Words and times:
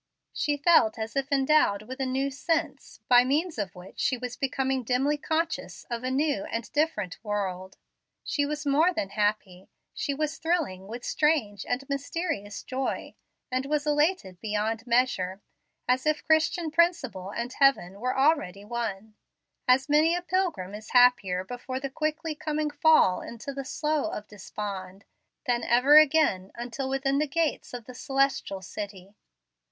She 0.33 0.57
felt 0.57 0.97
as 0.97 1.15
if 1.15 1.31
endowed 1.31 1.83
with 1.83 1.99
a 1.99 2.07
new 2.07 2.31
sense, 2.31 3.01
by 3.07 3.23
means 3.23 3.59
of 3.59 3.75
which 3.75 3.99
she 3.99 4.17
was 4.17 4.35
becoming 4.35 4.81
dimly 4.81 5.15
conscious 5.15 5.83
of 5.91 6.03
a 6.03 6.09
new 6.09 6.43
and 6.45 6.71
different 6.71 7.23
world. 7.23 7.77
She 8.23 8.43
was 8.43 8.65
more 8.65 8.91
than 8.91 9.09
happy: 9.09 9.69
she 9.93 10.15
was 10.15 10.39
thrilling 10.39 10.87
with 10.87 11.05
strange 11.05 11.67
and 11.69 11.87
mysterious 11.87 12.63
joy, 12.63 13.13
and 13.51 13.67
was 13.67 13.85
elated 13.85 14.39
beyond 14.41 14.87
measure, 14.87 15.39
as 15.87 16.07
if 16.07 16.23
Christian 16.25 16.71
principle 16.71 17.29
and 17.29 17.53
heaven 17.53 17.99
were 17.99 18.17
already 18.17 18.65
won; 18.65 19.13
as 19.67 19.87
many 19.87 20.15
a 20.15 20.23
pilgrim 20.23 20.73
is 20.73 20.89
happier 20.97 21.43
before 21.43 21.79
the 21.79 21.91
quickly 21.91 22.33
coming 22.33 22.71
fall 22.71 23.21
into 23.21 23.53
the 23.53 23.63
"Slough 23.63 24.11
of 24.11 24.27
Despond" 24.27 25.05
than 25.45 25.61
ever 25.63 25.99
again 25.99 26.51
until 26.55 26.89
within 26.89 27.19
the 27.19 27.27
gates 27.27 27.71
of 27.71 27.85
the 27.85 27.93
Celestial 27.93 28.63
City. 28.63 29.13